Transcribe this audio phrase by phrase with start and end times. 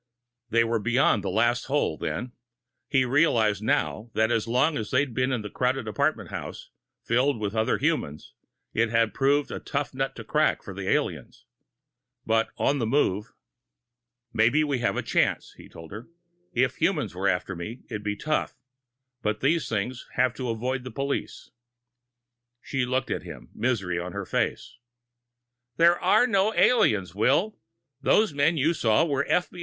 [0.49, 2.31] They were beyond the last hole, then.
[2.89, 6.71] He realized now that as long as they'd been in a crowded apartment house,
[7.05, 8.33] filled with other humans,
[8.73, 11.45] it had proved a tough nut to crack for the aliens.
[12.25, 13.31] But on the move....
[14.33, 16.07] "Maybe we have a chance," he told her.
[16.51, 18.55] "If humans were after me, it'd be tough
[19.21, 21.51] but these things have to avoid the police."
[22.59, 24.77] She looked at him, misery on her face.
[25.77, 27.59] "There are no aliens, Will.
[28.01, 29.51] Those men you saw were F.